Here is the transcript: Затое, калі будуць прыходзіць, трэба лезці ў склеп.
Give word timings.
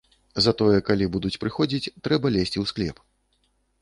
Затое, 0.45 0.77
калі 0.87 1.09
будуць 1.15 1.37
прыходзіць, 1.43 1.91
трэба 2.07 2.25
лезці 2.37 2.53
ў 2.53 2.65
склеп. 2.73 2.97